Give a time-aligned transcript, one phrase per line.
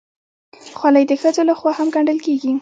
[0.77, 2.51] خولۍ د ښځو لخوا هم ګنډل کېږي.